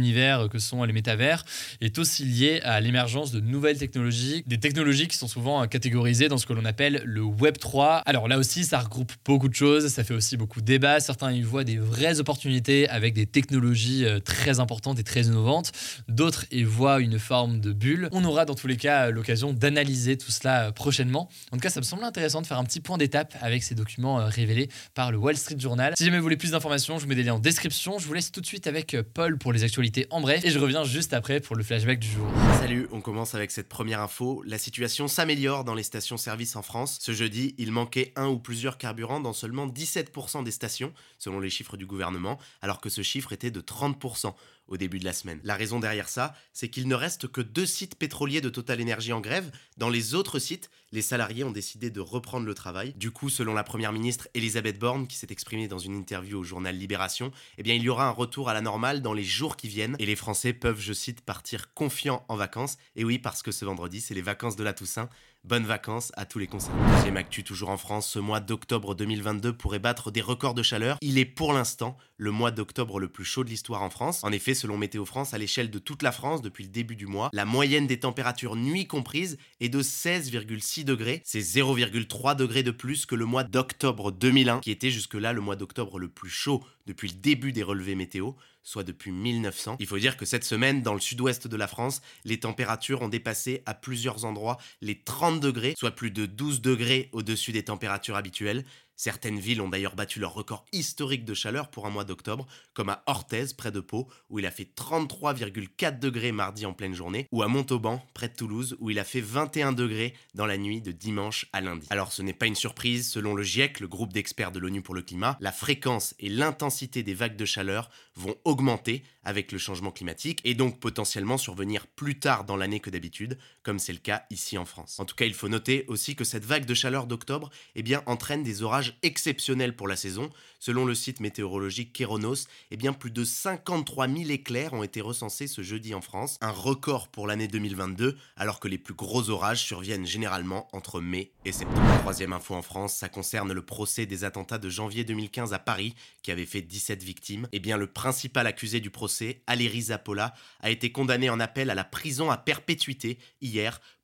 que 0.50 0.58
sont 0.58 0.84
les 0.84 0.92
métavers 0.92 1.44
est 1.80 1.98
aussi 1.98 2.24
lié 2.24 2.60
à 2.62 2.80
l'émergence 2.80 3.32
de 3.32 3.40
nouvelles 3.40 3.78
technologies, 3.78 4.42
des 4.46 4.58
technologies 4.58 5.08
qui 5.08 5.16
sont 5.16 5.28
souvent 5.28 5.66
catégorisées 5.66 6.28
dans 6.28 6.38
ce 6.38 6.46
que 6.46 6.52
l'on 6.52 6.64
appelle 6.64 7.02
le 7.04 7.22
Web 7.22 7.58
3. 7.58 8.02
Alors 8.06 8.28
là 8.28 8.38
aussi, 8.38 8.64
ça 8.64 8.78
regroupe 8.78 9.12
beaucoup 9.24 9.48
de 9.48 9.54
choses, 9.54 9.88
ça 9.88 10.04
fait 10.04 10.14
aussi 10.14 10.36
beaucoup 10.36 10.60
de 10.60 10.66
débats. 10.66 11.00
Certains 11.00 11.32
y 11.32 11.42
voient 11.42 11.64
des 11.64 11.78
vraies 11.78 12.20
opportunités 12.20 12.88
avec 12.88 13.14
des 13.14 13.26
technologies 13.26 14.04
très 14.24 14.60
importantes 14.60 14.98
et 14.98 15.04
très 15.04 15.22
innovantes. 15.22 15.72
D'autres 16.08 16.46
y 16.50 16.62
voient 16.62 17.00
une 17.00 17.18
forme 17.18 17.60
de 17.60 17.72
bulle. 17.72 18.08
On 18.12 18.24
aura 18.24 18.44
dans 18.44 18.54
tous 18.54 18.66
les 18.66 18.76
cas 18.76 19.10
l'occasion 19.10 19.52
d'analyser 19.52 20.16
tout 20.16 20.30
cela 20.30 20.68
euh, 20.68 20.72
prochainement. 20.72 21.28
En 21.52 21.56
tout 21.56 21.60
cas, 21.60 21.70
ça 21.70 21.80
me 21.80 21.84
semble 21.84 22.04
intéressant 22.04 22.40
de 22.42 22.46
faire 22.46 22.58
un 22.58 22.64
petit 22.64 22.80
point 22.80 22.98
d'étape 22.98 23.36
avec 23.40 23.62
ces 23.62 23.74
documents 23.74 24.20
euh, 24.20 24.24
révélés 24.24 24.68
par 24.94 25.12
le 25.12 25.18
Wall 25.18 25.36
Street 25.36 25.58
Journal. 25.58 25.94
Si 25.96 26.04
jamais 26.04 26.18
vous 26.18 26.22
voulez 26.22 26.36
plus 26.36 26.52
d'informations, 26.52 26.98
je 26.98 27.04
vous 27.04 27.08
mets 27.08 27.14
des 27.14 27.22
liens 27.22 27.34
en 27.34 27.38
description. 27.38 27.98
Je 27.98 28.06
vous 28.06 28.14
laisse 28.14 28.32
tout 28.32 28.40
de 28.40 28.46
suite 28.46 28.66
avec 28.66 28.94
euh, 28.94 29.02
Paul 29.02 29.38
pour 29.38 29.52
les 29.52 29.64
actualités 29.64 29.89
en 30.10 30.20
bref 30.20 30.44
et 30.44 30.50
je 30.50 30.58
reviens 30.58 30.84
juste 30.84 31.12
après 31.12 31.40
pour 31.40 31.56
le 31.56 31.62
flashback 31.62 31.98
du 31.98 32.08
jour. 32.08 32.26
Salut, 32.58 32.86
on 32.92 33.00
commence 33.00 33.34
avec 33.34 33.50
cette 33.50 33.68
première 33.68 34.00
info. 34.00 34.42
La 34.46 34.58
situation 34.58 35.08
s'améliore 35.08 35.64
dans 35.64 35.74
les 35.74 35.82
stations-service 35.82 36.56
en 36.56 36.62
France. 36.62 36.98
Ce 37.00 37.12
jeudi, 37.12 37.54
il 37.58 37.72
manquait 37.72 38.12
un 38.16 38.28
ou 38.28 38.38
plusieurs 38.38 38.78
carburants 38.78 39.20
dans 39.20 39.32
seulement 39.32 39.66
17% 39.66 40.44
des 40.44 40.50
stations, 40.50 40.92
selon 41.18 41.40
les 41.40 41.50
chiffres 41.50 41.76
du 41.76 41.86
gouvernement, 41.86 42.38
alors 42.62 42.80
que 42.80 42.88
ce 42.88 43.02
chiffre 43.02 43.32
était 43.32 43.50
de 43.50 43.60
30% 43.60 44.34
au 44.70 44.76
début 44.76 44.98
de 44.98 45.04
la 45.04 45.12
semaine. 45.12 45.40
La 45.44 45.56
raison 45.56 45.80
derrière 45.80 46.08
ça, 46.08 46.34
c'est 46.52 46.68
qu'il 46.68 46.88
ne 46.88 46.94
reste 46.94 47.28
que 47.28 47.40
deux 47.40 47.66
sites 47.66 47.96
pétroliers 47.96 48.40
de 48.40 48.48
Total 48.48 48.80
Energy 48.80 49.12
en 49.12 49.20
grève. 49.20 49.50
Dans 49.76 49.90
les 49.90 50.14
autres 50.14 50.38
sites, 50.38 50.70
les 50.92 51.02
salariés 51.02 51.44
ont 51.44 51.50
décidé 51.50 51.90
de 51.90 52.00
reprendre 52.00 52.46
le 52.46 52.54
travail. 52.54 52.94
Du 52.94 53.10
coup, 53.10 53.28
selon 53.28 53.54
la 53.54 53.62
première 53.62 53.92
ministre 53.92 54.28
Elisabeth 54.34 54.78
Borne, 54.78 55.06
qui 55.06 55.16
s'est 55.16 55.28
exprimée 55.30 55.68
dans 55.68 55.78
une 55.78 55.94
interview 55.94 56.38
au 56.38 56.42
journal 56.42 56.76
Libération, 56.76 57.30
eh 57.58 57.62
bien, 57.62 57.74
il 57.74 57.82
y 57.82 57.88
aura 57.88 58.06
un 58.06 58.12
retour 58.12 58.48
à 58.48 58.54
la 58.54 58.60
normale 58.60 59.02
dans 59.02 59.12
les 59.12 59.24
jours 59.24 59.56
qui 59.56 59.68
viennent 59.68 59.96
et 59.98 60.06
les 60.06 60.16
Français 60.16 60.52
peuvent, 60.52 60.80
je 60.80 60.92
cite, 60.92 61.20
partir 61.20 61.74
confiants 61.74 62.24
en 62.28 62.36
vacances. 62.36 62.76
Et 62.96 63.04
oui, 63.04 63.18
parce 63.18 63.42
que 63.42 63.52
ce 63.52 63.64
vendredi, 63.64 64.00
c'est 64.00 64.14
les 64.14 64.22
vacances 64.22 64.56
de 64.56 64.64
la 64.64 64.72
Toussaint. 64.72 65.08
Bonnes 65.42 65.64
vacances 65.64 66.12
à 66.16 66.26
tous 66.26 66.38
les 66.38 66.46
concernés. 66.46 66.82
Deuxième 66.96 67.16
actu 67.16 67.42
toujours 67.44 67.70
en 67.70 67.78
France, 67.78 68.06
ce 68.06 68.18
mois 68.18 68.40
d'octobre 68.40 68.94
2022 68.94 69.54
pourrait 69.54 69.78
battre 69.78 70.10
des 70.10 70.20
records 70.20 70.52
de 70.52 70.62
chaleur. 70.62 70.98
Il 71.00 71.16
est 71.16 71.24
pour 71.24 71.54
l'instant 71.54 71.96
le 72.20 72.30
mois 72.30 72.50
d'octobre 72.50 73.00
le 73.00 73.08
plus 73.08 73.24
chaud 73.24 73.44
de 73.44 73.48
l'histoire 73.48 73.82
en 73.82 73.88
France. 73.88 74.22
En 74.24 74.30
effet, 74.30 74.52
selon 74.52 74.76
Météo 74.76 75.06
France, 75.06 75.32
à 75.32 75.38
l'échelle 75.38 75.70
de 75.70 75.78
toute 75.78 76.02
la 76.02 76.12
France 76.12 76.42
depuis 76.42 76.64
le 76.64 76.70
début 76.70 76.94
du 76.94 77.06
mois, 77.06 77.30
la 77.32 77.46
moyenne 77.46 77.86
des 77.86 77.98
températures 77.98 78.56
nuit 78.56 78.86
comprises 78.86 79.38
est 79.60 79.70
de 79.70 79.82
16,6 79.82 80.84
degrés. 80.84 81.22
C'est 81.24 81.40
0,3 81.40 82.36
degrés 82.36 82.62
de 82.62 82.72
plus 82.72 83.06
que 83.06 83.14
le 83.14 83.24
mois 83.24 83.42
d'octobre 83.42 84.12
2001, 84.12 84.60
qui 84.60 84.70
était 84.70 84.90
jusque-là 84.90 85.32
le 85.32 85.40
mois 85.40 85.56
d'octobre 85.56 85.98
le 85.98 86.08
plus 86.08 86.28
chaud 86.28 86.62
depuis 86.86 87.08
le 87.08 87.14
début 87.14 87.52
des 87.52 87.62
relevés 87.62 87.94
météo, 87.94 88.32
soit 88.62 88.84
depuis 88.84 89.12
1900. 89.12 89.76
Il 89.80 89.86
faut 89.86 89.98
dire 89.98 90.18
que 90.18 90.26
cette 90.26 90.44
semaine, 90.44 90.82
dans 90.82 90.92
le 90.92 91.00
sud-ouest 91.00 91.46
de 91.46 91.56
la 91.56 91.68
France, 91.68 92.02
les 92.24 92.40
températures 92.40 93.00
ont 93.00 93.08
dépassé 93.08 93.62
à 93.64 93.72
plusieurs 93.72 94.26
endroits 94.26 94.58
les 94.82 95.00
30 95.00 95.40
degrés, 95.40 95.74
soit 95.78 95.92
plus 95.92 96.10
de 96.10 96.26
12 96.26 96.60
degrés 96.60 97.08
au-dessus 97.12 97.52
des 97.52 97.64
températures 97.64 98.16
habituelles. 98.16 98.64
Certaines 99.02 99.38
villes 99.38 99.62
ont 99.62 99.70
d'ailleurs 99.70 99.96
battu 99.96 100.20
leur 100.20 100.34
record 100.34 100.66
historique 100.72 101.24
de 101.24 101.32
chaleur 101.32 101.70
pour 101.70 101.86
un 101.86 101.90
mois 101.90 102.04
d'octobre, 102.04 102.46
comme 102.74 102.90
à 102.90 103.02
Orthez, 103.06 103.46
près 103.56 103.72
de 103.72 103.80
Pau, 103.80 104.10
où 104.28 104.38
il 104.38 104.44
a 104.44 104.50
fait 104.50 104.68
33,4 104.76 105.98
degrés 105.98 106.32
mardi 106.32 106.66
en 106.66 106.74
pleine 106.74 106.92
journée, 106.92 107.26
ou 107.32 107.42
à 107.42 107.48
Montauban, 107.48 108.04
près 108.12 108.28
de 108.28 108.34
Toulouse, 108.34 108.76
où 108.78 108.90
il 108.90 108.98
a 108.98 109.04
fait 109.04 109.22
21 109.22 109.72
degrés 109.72 110.12
dans 110.34 110.44
la 110.44 110.58
nuit 110.58 110.82
de 110.82 110.92
dimanche 110.92 111.46
à 111.54 111.62
lundi. 111.62 111.86
Alors 111.88 112.12
ce 112.12 112.20
n'est 112.20 112.34
pas 112.34 112.44
une 112.44 112.54
surprise, 112.54 113.08
selon 113.10 113.32
le 113.32 113.42
GIEC, 113.42 113.80
le 113.80 113.88
groupe 113.88 114.12
d'experts 114.12 114.52
de 114.52 114.58
l'ONU 114.58 114.82
pour 114.82 114.94
le 114.94 115.00
climat, 115.00 115.38
la 115.40 115.50
fréquence 115.50 116.14
et 116.18 116.28
l'intensité 116.28 117.02
des 117.02 117.14
vagues 117.14 117.36
de 117.36 117.46
chaleur 117.46 117.88
vont 118.16 118.36
augmenter 118.44 119.02
avec 119.22 119.50
le 119.50 119.56
changement 119.56 119.92
climatique 119.92 120.40
et 120.44 120.54
donc 120.54 120.78
potentiellement 120.78 121.38
survenir 121.38 121.86
plus 121.86 122.18
tard 122.18 122.44
dans 122.44 122.56
l'année 122.56 122.80
que 122.80 122.90
d'habitude, 122.90 123.38
comme 123.62 123.78
c'est 123.78 123.92
le 123.92 123.98
cas 123.98 124.24
ici 124.30 124.56
en 124.58 124.64
France. 124.64 124.98
En 124.98 125.04
tout 125.04 125.14
cas, 125.14 125.26
il 125.26 125.34
faut 125.34 125.48
noter 125.48 125.84
aussi 125.88 126.16
que 126.16 126.24
cette 126.24 126.44
vague 126.44 126.64
de 126.64 126.74
chaleur 126.74 127.06
d'octobre 127.06 127.50
eh 127.74 127.82
bien, 127.82 128.02
entraîne 128.06 128.42
des 128.42 128.62
orages 128.62 128.98
exceptionnels 129.02 129.76
pour 129.76 129.88
la 129.88 129.96
saison. 129.96 130.30
Selon 130.58 130.84
le 130.84 130.94
site 130.94 131.20
météorologique 131.20 131.92
Kéronos, 131.92 132.46
eh 132.70 132.76
bien, 132.76 132.92
plus 132.92 133.10
de 133.10 133.24
53 133.24 134.08
000 134.08 134.30
éclairs 134.30 134.72
ont 134.72 134.82
été 134.82 135.00
recensés 135.00 135.46
ce 135.46 135.62
jeudi 135.62 135.94
en 135.94 136.00
France, 136.00 136.36
un 136.40 136.50
record 136.50 137.08
pour 137.08 137.26
l'année 137.26 137.48
2022, 137.48 138.16
alors 138.36 138.60
que 138.60 138.68
les 138.68 138.78
plus 138.78 138.94
gros 138.94 139.30
orages 139.30 139.64
surviennent 139.64 140.06
généralement 140.06 140.68
entre 140.72 141.00
mai 141.00 141.32
et 141.44 141.52
septembre. 141.52 141.98
Troisième 142.00 142.32
info 142.32 142.54
en 142.54 142.62
France, 142.62 142.94
ça 142.94 143.08
concerne 143.08 143.52
le 143.52 143.62
procès 143.62 144.06
des 144.06 144.24
attentats 144.24 144.58
de 144.58 144.68
janvier 144.68 145.04
2015 145.04 145.52
à 145.52 145.58
Paris, 145.58 145.94
qui 146.22 146.30
avait 146.30 146.46
fait 146.46 146.62
17 146.62 147.02
victimes. 147.02 147.48
Eh 147.52 147.58
bien, 147.58 147.76
le 147.76 147.86
principal 147.86 148.46
accusé 148.46 148.80
du 148.80 148.90
procès, 148.90 149.42
Aléry 149.46 149.82
Zapola, 149.82 150.34
a 150.60 150.70
été 150.70 150.92
condamné 150.92 151.30
en 151.30 151.40
appel 151.40 151.70
à 151.70 151.74
la 151.74 151.84
prison 151.84 152.30
à 152.30 152.36
perpétuité 152.36 153.18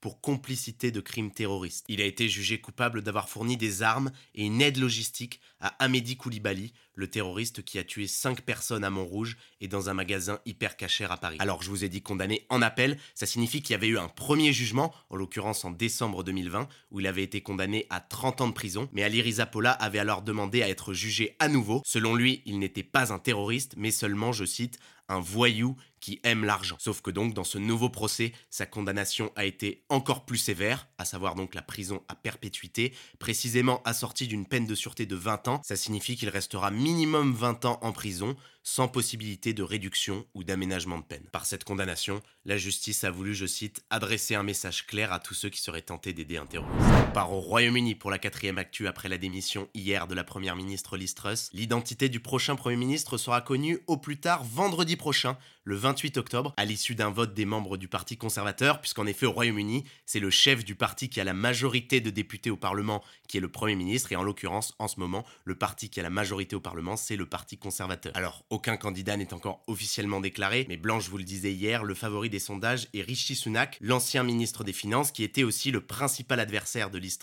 pour 0.01 0.21
complicité 0.21 0.91
de 0.91 1.01
crimes 1.01 1.33
terroristes. 1.33 1.85
Il 1.89 2.01
a 2.01 2.05
été 2.05 2.29
jugé 2.29 2.61
coupable 2.61 3.03
d'avoir 3.03 3.29
fourni 3.29 3.57
des 3.57 3.83
armes 3.83 4.11
et 4.35 4.45
une 4.45 4.61
aide 4.61 4.77
logistique 4.77 5.41
à 5.61 5.69
Amédi 5.83 6.17
Koulibaly, 6.17 6.73
le 6.95 7.09
terroriste 7.09 7.65
qui 7.65 7.79
a 7.79 7.85
tué 7.85 8.07
5 8.07 8.43
personnes 8.43 8.85
à 8.85 8.91
Montrouge 8.91 9.37
et 9.61 9.69
dans 9.69 9.89
un 9.89 9.95
magasin 9.95 10.39
hyper 10.47 10.77
cachère 10.77 11.13
à 11.13 11.17
Paris. 11.17 11.37
Alors 11.41 11.63
je 11.63 11.71
vous 11.71 11.85
ai 11.85 11.89
dit 11.89 12.03
condamné 12.03 12.47
en 12.51 12.63
appel, 12.63 12.99
ça 13.15 13.27
signifie 13.27 13.63
qu'il 13.63 13.73
y 13.73 13.75
avait 13.75 13.89
eu 13.89 13.99
un 13.99 14.09
premier 14.09 14.53
jugement, 14.53 14.95
en 15.11 15.17
l'occurrence 15.17 15.65
en 15.65 15.71
décembre 15.71 16.23
2020, 16.23 16.69
où 16.91 17.01
il 17.01 17.07
avait 17.07 17.23
été 17.23 17.41
condamné 17.41 17.87
à 17.91 18.01
30 18.01 18.41
ans 18.43 18.49
de 18.49 18.53
prison, 18.53 18.89
mais 18.93 19.03
Ali 19.03 19.23
Rizapola 19.23 19.73
avait 19.73 19.99
alors 19.99 20.23
demandé 20.23 20.63
à 20.63 20.69
être 20.69 20.93
jugé 20.93 21.37
à 21.39 21.49
nouveau. 21.49 21.83
Selon 21.85 22.15
lui, 22.15 22.43
il 22.47 22.59
n'était 22.59 22.83
pas 22.83 23.13
un 23.13 23.19
terroriste, 23.19 23.75
mais 23.77 23.91
seulement, 23.91 24.33
je 24.33 24.45
cite, 24.45 24.79
un 25.09 25.21
voyou 25.21 25.77
qui 26.07 26.21
aime 26.23 26.45
l'argent. 26.45 26.77
Sauf 26.79 27.01
que 27.01 27.11
donc 27.11 27.35
dans 27.35 27.43
ce 27.43 27.59
nouveau 27.59 27.89
procès, 27.89 28.33
sa 28.49 28.65
condamnation 28.65 29.33
a 29.35 29.45
été 29.45 29.83
encore 29.89 30.25
plus 30.25 30.39
sévère, 30.39 30.87
à 30.99 31.05
savoir 31.05 31.35
donc 31.35 31.53
la 31.53 31.63
prison 31.63 32.01
à 32.07 32.15
perpétuité, 32.15 32.95
précisément 33.19 33.83
assortie 33.85 34.29
d'une 34.29 34.47
peine 34.47 34.69
de 34.69 34.77
sûreté 34.77 35.05
de 35.05 35.17
20 35.17 35.49
ans. 35.49 35.61
Ça 35.65 35.75
signifie 35.75 36.15
qu'il 36.15 36.29
restera 36.29 36.71
minimum 36.71 37.35
20 37.35 37.65
ans 37.65 37.81
en 37.83 37.91
prison, 37.91 38.37
sans 38.63 38.87
possibilité 38.89 39.53
de 39.53 39.63
réduction 39.65 40.27
ou 40.35 40.43
d'aménagement 40.43 40.99
de 40.99 41.05
peine. 41.05 41.23
Par 41.31 41.47
cette 41.47 41.63
condamnation, 41.63 42.21
la 42.45 42.57
justice 42.57 43.05
a 43.05 43.13
voulu, 43.13 43.33
je 43.33 43.47
cite, 43.47 43.85
adresser 43.91 44.35
un 44.35 44.43
message 44.43 44.87
clair 44.87 45.13
à 45.13 45.21
tous 45.21 45.35
ceux 45.35 45.51
qui 45.51 45.61
seraient 45.61 45.83
tentés 45.83 46.13
d'aider 46.13 46.37
un 46.37 46.47
terroriste. 46.47 46.85
On 47.09 47.13
part 47.13 47.33
au 47.33 47.41
Royaume-Uni 47.41 47.95
pour 47.95 48.11
la 48.11 48.19
quatrième 48.19 48.59
actu 48.59 48.89
après 48.89 49.09
la 49.09 49.19
démission 49.19 49.69
hier 49.75 50.09
de 50.09 50.17
la 50.17 50.25
première 50.25 50.57
ministre 50.57 50.97
Liz 50.97 51.15
Truss. 51.15 51.49
L'identité 51.53 52.09
du 52.09 52.19
prochain 52.19 52.57
premier 52.57 52.77
ministre 52.77 53.19
sera 53.19 53.41
connue 53.41 53.79
au 53.87 53.97
plus 53.97 54.19
tard 54.19 54.43
vendredi 54.43 54.97
prochain, 54.97 55.39
le 55.67 55.75
28 55.75 56.17
octobre, 56.17 56.55
à 56.57 56.65
l'issue 56.65 56.95
d'un 56.95 57.11
vote 57.11 57.35
des 57.35 57.45
membres 57.45 57.77
du 57.77 57.89
Parti 57.89 58.17
conservateur, 58.17 58.81
puisqu'en 58.81 59.05
effet 59.05 59.27
au 59.27 59.33
Royaume-Uni, 59.33 59.83
c'est 60.07 60.21
le 60.21 60.31
chef 60.31 60.65
du 60.65 60.77
parti 60.77 61.09
qui 61.09 61.21
a 61.21 61.25
la 61.25 61.35
majorité 61.35 62.01
de 62.01 62.09
députés 62.09 62.51
au 62.51 62.57
Parlement 62.57 63.03
qui 63.27 63.37
est 63.37 63.41
le 63.41 63.49
Premier 63.49 63.75
ministre, 63.75 64.13
et 64.13 64.17
en 64.17 64.23
l'occurrence, 64.23 64.75
en 64.79 64.87
ce 64.87 65.01
moment, 65.01 65.25
le 65.45 65.57
parti 65.57 65.91
qui 65.91 65.99
a 65.99 66.05
la 66.05 66.11
majorité 66.11 66.55
au 66.55 66.61
Parlement, 66.61 66.97
c'est 66.97 67.17
le 67.17 67.27
Parti 67.27 67.59
conservateur. 67.59 68.13
Alors, 68.15 68.45
aucun 68.49 68.77
candidat 68.77 69.17
n'est 69.17 69.35
encore 69.35 69.65
officiellement 69.67 70.21
déclaré, 70.21 70.67
mais 70.69 70.77
Blanche 70.77 71.09
vous 71.09 71.19
le 71.19 71.25
disait 71.25 71.53
hier, 71.53 71.83
le 71.83 71.95
favori 71.95 72.31
des 72.31 72.39
sondages 72.39 72.87
est 72.95 73.03
Rishi 73.03 73.35
Sunak, 73.35 73.77
l'ancien 73.81 74.23
ministre 74.23 74.63
des 74.63 74.73
Finances, 74.73 75.11
qui 75.11 75.25
était 75.25 75.43
aussi 75.43 75.73
le 75.73 75.81
principal 75.81 76.39
adversaire 76.39 76.91
de 76.91 76.99
Liz 76.99 77.19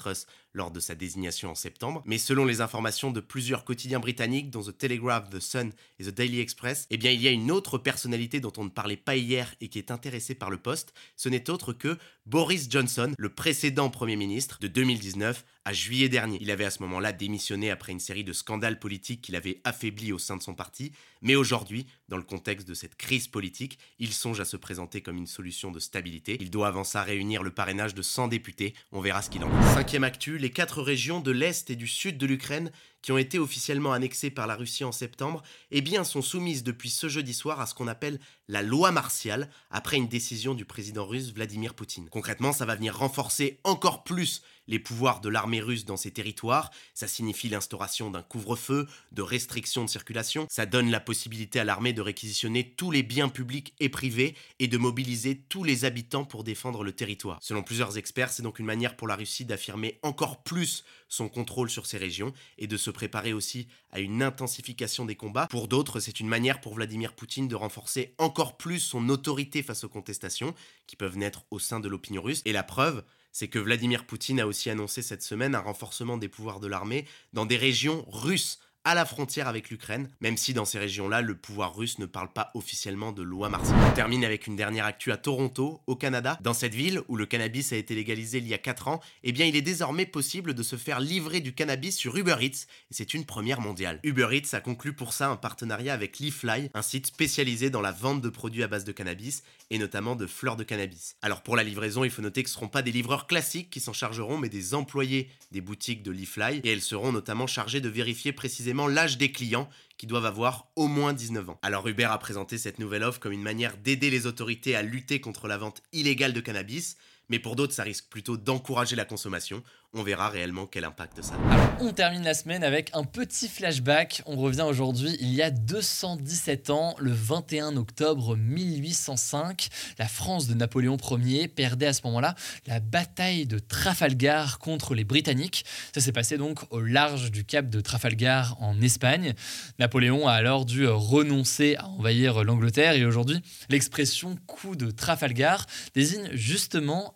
lors 0.53 0.71
de 0.71 0.79
sa 0.79 0.95
désignation 0.95 1.51
en 1.51 1.55
septembre. 1.55 2.03
Mais 2.05 2.17
selon 2.17 2.45
les 2.45 2.61
informations 2.61 3.11
de 3.11 3.19
plusieurs 3.19 3.65
quotidiens 3.65 3.99
britanniques, 3.99 4.51
dont 4.51 4.63
The 4.63 4.77
Telegraph, 4.77 5.29
The 5.29 5.39
Sun 5.39 5.71
et 5.99 6.05
The 6.05 6.09
Daily 6.09 6.39
Express, 6.39 6.87
eh 6.89 6.97
bien 6.97 7.11
il 7.11 7.21
y 7.21 7.27
a 7.27 7.31
une 7.31 7.51
autre 7.51 7.77
personnalité 7.77 8.39
dont 8.39 8.53
on 8.57 8.63
ne 8.63 8.69
parlait 8.69 8.97
pas 8.97 9.15
hier 9.15 9.55
et 9.61 9.67
qui 9.67 9.79
est 9.79 9.91
intéressée 9.91 10.35
par 10.35 10.49
le 10.49 10.57
poste. 10.57 10.93
Ce 11.15 11.29
n'est 11.29 11.49
autre 11.49 11.73
que 11.73 11.97
Boris 12.25 12.67
Johnson, 12.69 13.13
le 13.17 13.29
précédent 13.29 13.89
Premier 13.89 14.15
ministre 14.15 14.59
de 14.59 14.67
2019 14.67 15.43
à 15.65 15.73
juillet 15.73 16.09
dernier. 16.09 16.37
Il 16.41 16.51
avait 16.51 16.65
à 16.65 16.71
ce 16.71 16.81
moment-là 16.83 17.11
démissionné 17.11 17.71
après 17.71 17.91
une 17.91 17.99
série 17.99 18.23
de 18.23 18.33
scandales 18.33 18.79
politiques 18.79 19.21
qu'il 19.21 19.35
avait 19.35 19.61
affaiblis 19.63 20.11
au 20.11 20.19
sein 20.19 20.37
de 20.37 20.41
son 20.41 20.53
parti, 20.53 20.91
mais 21.21 21.35
aujourd'hui, 21.35 21.85
dans 22.09 22.17
le 22.17 22.23
contexte 22.23 22.67
de 22.67 22.73
cette 22.73 22.95
crise 22.95 23.27
politique, 23.27 23.79
il 23.99 24.13
songe 24.13 24.39
à 24.39 24.45
se 24.45 24.57
présenter 24.57 25.01
comme 25.01 25.17
une 25.17 25.27
solution 25.27 25.71
de 25.71 25.79
stabilité. 25.79 26.37
Il 26.39 26.49
doit 26.49 26.67
avant 26.67 26.83
ça 26.83 27.03
réunir 27.03 27.43
le 27.43 27.51
parrainage 27.51 27.95
de 27.95 28.01
100 28.01 28.27
députés, 28.27 28.73
on 28.91 29.01
verra 29.01 29.21
ce 29.21 29.29
qu'il 29.29 29.43
en 29.43 29.49
est. 29.49 29.73
Cinquième 29.73 30.03
actu, 30.03 30.37
les 30.37 30.51
quatre 30.51 30.81
régions 30.81 31.19
de 31.19 31.31
l'Est 31.31 31.69
et 31.69 31.75
du 31.75 31.87
Sud 31.87 32.17
de 32.17 32.25
l'Ukraine 32.25 32.71
qui 33.03 33.11
ont 33.11 33.17
été 33.19 33.37
officiellement 33.37 33.93
annexées 33.93 34.31
par 34.31 34.47
la 34.47 34.55
Russie 34.55 34.83
en 34.83 34.91
septembre, 34.91 35.43
eh 35.69 35.81
bien 35.81 36.03
sont 36.03 36.23
soumises 36.23 36.63
depuis 36.63 36.89
ce 36.89 37.07
jeudi 37.07 37.33
soir 37.33 37.59
à 37.59 37.67
ce 37.67 37.75
qu'on 37.75 37.87
appelle 37.87 38.19
la 38.47 38.63
loi 38.63 38.91
martiale, 38.91 39.49
après 39.69 39.97
une 39.97 40.07
décision 40.07 40.53
du 40.53 40.65
président 40.65 41.05
russe 41.05 41.33
Vladimir 41.33 41.75
Poutine. 41.75 42.09
Concrètement, 42.09 42.53
ça 42.53 42.65
va 42.65 42.75
venir 42.75 42.97
renforcer 42.97 43.59
encore 43.63 44.03
plus 44.03 44.41
les 44.67 44.79
pouvoirs 44.79 45.19
de 45.19 45.29
l'armée 45.29 45.59
russe 45.59 45.85
dans 45.85 45.97
ces 45.97 46.11
territoires, 46.11 46.71
ça 46.93 47.07
signifie 47.07 47.49
l'instauration 47.49 48.09
d'un 48.09 48.21
couvre-feu, 48.21 48.87
de 49.11 49.21
restrictions 49.21 49.83
de 49.83 49.89
circulation, 49.89 50.47
ça 50.49 50.65
donne 50.65 50.89
la 50.89 51.01
possibilité 51.01 51.59
à 51.59 51.65
l'armée 51.65 51.91
de 51.91 52.01
réquisitionner 52.01 52.73
tous 52.75 52.89
les 52.89 53.03
biens 53.03 53.27
publics 53.27 53.75
et 53.81 53.89
privés 53.89 54.35
et 54.59 54.67
de 54.67 54.77
mobiliser 54.77 55.37
tous 55.49 55.65
les 55.65 55.83
habitants 55.83 56.23
pour 56.23 56.45
défendre 56.45 56.83
le 56.83 56.93
territoire. 56.93 57.39
Selon 57.41 57.63
plusieurs 57.63 57.97
experts, 57.97 58.31
c'est 58.31 58.43
donc 58.43 58.59
une 58.59 58.65
manière 58.65 58.95
pour 58.95 59.07
la 59.07 59.17
Russie 59.17 59.45
d'affirmer 59.45 59.99
encore 60.01 60.43
plus 60.43 60.85
son 61.09 61.27
contrôle 61.27 61.69
sur 61.69 61.85
ces 61.85 61.97
régions 61.97 62.33
et 62.57 62.67
de 62.67 62.77
se 62.77 62.89
préparer 62.93 63.33
aussi 63.33 63.67
à 63.91 63.99
une 63.99 64.23
intensification 64.23 65.05
des 65.05 65.15
combats. 65.15 65.47
Pour 65.47 65.67
d'autres, 65.67 65.99
c'est 65.99 66.21
une 66.21 66.27
manière 66.27 66.61
pour 66.61 66.75
Vladimir 66.75 67.13
Poutine 67.13 67.49
de 67.49 67.55
renforcer 67.55 68.15
encore 68.17 68.55
plus 68.55 68.79
son 68.79 69.09
autorité 69.09 69.61
face 69.63 69.83
aux 69.83 69.89
contestations 69.89 70.55
qui 70.87 70.95
peuvent 70.95 71.17
naître 71.17 71.43
au 71.51 71.59
sein 71.59 71.81
de 71.81 71.89
l'opinion 71.89 72.21
russe. 72.21 72.41
Et 72.45 72.53
la 72.53 72.63
preuve, 72.63 73.03
c'est 73.33 73.49
que 73.49 73.59
Vladimir 73.59 74.05
Poutine 74.05 74.39
a 74.39 74.47
aussi 74.47 74.69
annoncé 74.69 75.01
cette 75.01 75.23
semaine 75.23 75.55
un 75.55 75.59
renforcement 75.59 76.17
des 76.17 76.29
pouvoirs 76.29 76.59
de 76.59 76.67
l'armée 76.67 77.05
dans 77.33 77.45
des 77.45 77.57
régions 77.57 78.05
russes 78.09 78.59
à 78.85 78.95
la 78.95 79.05
frontière 79.05 79.47
avec 79.47 79.69
l'Ukraine, 79.69 80.09
même 80.19 80.35
si 80.35 80.53
dans 80.53 80.65
ces 80.65 80.77
régions-là, 80.77 81.21
le 81.21 81.35
pouvoir 81.35 81.75
russe 81.75 81.99
ne 81.99 82.05
parle 82.05 82.31
pas 82.33 82.51
officiellement 82.53 83.11
de 83.11 83.23
loi 83.23 83.47
martiale. 83.47 83.79
On 83.89 83.93
termine 83.93 84.25
avec 84.25 84.47
une 84.47 84.55
dernière 84.55 84.85
actu 84.85 85.11
à 85.11 85.17
Toronto, 85.17 85.81
au 85.87 85.95
Canada. 85.95 86.37
Dans 86.41 86.53
cette 86.53 86.75
ville, 86.75 87.01
où 87.07 87.15
le 87.15 87.25
cannabis 87.25 87.71
a 87.71 87.77
été 87.77 87.95
légalisé 87.95 88.39
il 88.39 88.47
y 88.47 88.53
a 88.53 88.57
4 88.57 88.89
ans, 88.89 88.99
eh 89.23 89.31
bien 89.31 89.45
il 89.45 89.55
est 89.55 89.61
désormais 89.61 90.05
possible 90.05 90.53
de 90.53 90.63
se 90.63 90.75
faire 90.75 90.99
livrer 90.99 91.39
du 91.39 91.53
cannabis 91.53 91.95
sur 91.95 92.17
Uber 92.17 92.35
Eats, 92.41 92.65
c'est 92.91 93.13
une 93.13 93.25
première 93.25 93.61
mondiale. 93.61 93.99
Uber 94.03 94.27
Eats 94.31 94.55
a 94.55 94.59
conclu 94.59 94.93
pour 94.93 95.13
ça 95.13 95.29
un 95.29 95.37
partenariat 95.37 95.93
avec 95.93 96.19
Leafly, 96.19 96.69
un 96.73 96.81
site 96.81 97.07
spécialisé 97.07 97.69
dans 97.69 97.81
la 97.81 97.91
vente 97.91 98.21
de 98.21 98.29
produits 98.29 98.63
à 98.63 98.67
base 98.67 98.83
de 98.83 98.91
cannabis, 98.91 99.43
et 99.69 99.77
notamment 99.79 100.15
de 100.15 100.27
fleurs 100.27 100.57
de 100.57 100.63
cannabis. 100.63 101.15
Alors 101.21 101.41
pour 101.41 101.55
la 101.55 101.63
livraison, 101.63 102.03
il 102.03 102.11
faut 102.11 102.21
noter 102.21 102.43
que 102.43 102.49
ce 102.49 102.55
ne 102.55 102.59
seront 102.59 102.67
pas 102.67 102.81
des 102.81 102.91
livreurs 102.91 103.27
classiques 103.27 103.69
qui 103.69 103.79
s'en 103.79 103.93
chargeront, 103.93 104.37
mais 104.37 104.49
des 104.49 104.73
employés 104.73 105.29
des 105.51 105.61
boutiques 105.61 106.03
de 106.03 106.11
Leafly, 106.11 106.59
et 106.63 106.71
elles 106.71 106.81
seront 106.81 107.11
notamment 107.11 107.47
chargées 107.47 107.79
de 107.79 107.89
vérifier 107.89 108.33
précisément 108.33 108.72
l'âge 108.87 109.17
des 109.17 109.31
clients 109.31 109.69
qui 109.97 110.07
doivent 110.07 110.25
avoir 110.25 110.67
au 110.75 110.87
moins 110.87 111.13
19 111.13 111.49
ans. 111.49 111.59
Alors 111.61 111.87
Uber 111.87 112.05
a 112.05 112.17
présenté 112.17 112.57
cette 112.57 112.79
nouvelle 112.79 113.03
offre 113.03 113.19
comme 113.19 113.31
une 113.31 113.41
manière 113.41 113.77
d'aider 113.77 114.09
les 114.09 114.25
autorités 114.25 114.75
à 114.75 114.81
lutter 114.81 115.21
contre 115.21 115.47
la 115.47 115.57
vente 115.57 115.81
illégale 115.93 116.33
de 116.33 116.41
cannabis, 116.41 116.97
mais 117.29 117.39
pour 117.39 117.55
d'autres 117.55 117.73
ça 117.73 117.83
risque 117.83 118.09
plutôt 118.09 118.37
d'encourager 118.37 118.95
la 118.95 119.05
consommation 119.05 119.63
on 119.95 120.03
verra 120.03 120.29
réellement 120.29 120.65
quel 120.65 120.85
impact 120.85 121.21
ça 121.21 121.35
a. 121.35 121.77
On 121.79 121.91
termine 121.91 122.23
la 122.23 122.33
semaine 122.33 122.63
avec 122.63 122.89
un 122.93 123.03
petit 123.03 123.47
flashback. 123.47 124.23
On 124.25 124.37
revient 124.37 124.63
aujourd'hui, 124.63 125.15
il 125.19 125.33
y 125.33 125.41
a 125.41 125.51
217 125.51 126.71
ans, 126.71 126.95
le 126.97 127.11
21 127.11 127.77
octobre 127.77 128.35
1805. 128.35 129.67
La 129.99 130.07
France 130.07 130.47
de 130.47 130.55
Napoléon 130.55 130.97
Ier 130.97 131.47
perdait 131.47 131.85
à 131.85 131.93
ce 131.93 132.01
moment-là 132.05 132.33
la 132.65 132.79
bataille 132.79 133.45
de 133.45 133.59
Trafalgar 133.59 134.57
contre 134.57 134.95
les 134.95 135.03
Britanniques. 135.03 135.65
Ça 135.93 136.01
s'est 136.01 136.11
passé 136.11 136.37
donc 136.37 136.59
au 136.71 136.79
large 136.79 137.31
du 137.31 137.45
cap 137.45 137.69
de 137.69 137.79
Trafalgar 137.79 138.55
en 138.59 138.81
Espagne. 138.81 139.33
Napoléon 139.77 140.27
a 140.27 140.33
alors 140.33 140.65
dû 140.65 140.87
renoncer 140.87 141.75
à 141.75 141.87
envahir 141.87 142.43
l'Angleterre 142.43 142.93
et 142.93 143.05
aujourd'hui, 143.05 143.41
l'expression 143.69 144.37
coup 144.47 144.75
de 144.75 144.89
Trafalgar 144.89 145.67
désigne 145.93 146.29
justement 146.33 147.15